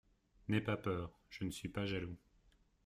N'aie 0.47 0.61
pas 0.61 0.77
peur, 0.77 1.13
je 1.29 1.43
ne 1.43 1.51
suis 1.51 1.69
pas 1.69 1.85
jaloux. 1.85 2.17